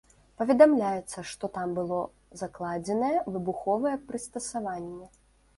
Паведамляецца, 0.41 1.19
што 1.31 1.49
там 1.57 1.75
было 1.79 1.99
закладзенае 2.43 3.13
выбуховае 3.37 3.93
прыстасаванне. 4.09 5.05